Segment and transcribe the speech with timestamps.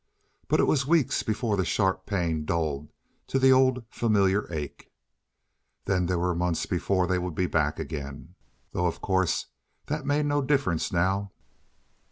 [0.47, 2.89] But it was weeks before the sharp pain dulled
[3.27, 4.91] to the old familiar ache.
[5.85, 8.33] Then there were months before they would be back again,
[8.71, 9.45] though, of course,
[9.85, 11.29] that made no difference now.